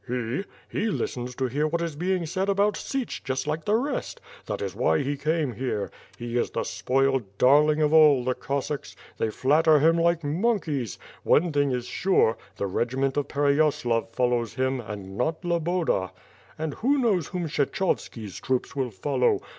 "He? 0.07 0.45
He 0.67 0.87
listens 0.87 1.35
to 1.35 1.45
hear 1.45 1.67
what 1.67 1.79
is 1.83 1.95
being 1.95 2.25
said 2.25 2.49
about 2.49 2.75
Sich 2.75 3.23
just 3.23 3.45
like 3.45 3.65
the 3.65 3.75
rest. 3.75 4.19
That 4.47 4.59
is 4.59 4.75
why 4.75 5.03
he 5.03 5.15
came 5.15 5.53
here. 5.53 5.91
He 6.17 6.39
is 6.39 6.49
the 6.49 6.63
spoiled 6.63 7.37
darling 7.37 7.83
of 7.83 7.93
all 7.93 8.23
the 8.23 8.33
Cossacks. 8.33 8.95
They 9.19 9.29
flatter 9.29 9.77
him 9.77 9.99
like 9.99 10.23
monkeys. 10.23 10.97
One 11.21 11.51
thing 11.53 11.69
is 11.69 11.85
sure; 11.85 12.35
the 12.55 12.65
regiment 12.65 13.15
of 13.15 13.27
Pereyaslav 13.27 14.09
follows 14.09 14.55
him, 14.55 14.79
and 14.81 15.19
not 15.19 15.43
Loboda. 15.43 16.09
And 16.57 16.73
who 16.73 16.97
knows 16.97 17.27
whom 17.27 17.43
Kshechovski's 17.45 18.39
troops 18.39 18.75
will 18.75 18.89
follow. 18.89 19.39